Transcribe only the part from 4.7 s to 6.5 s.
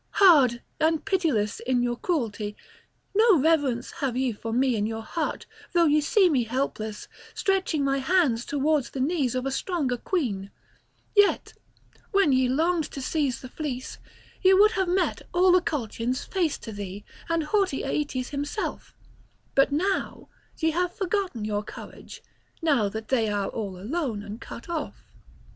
in your heart though ye see me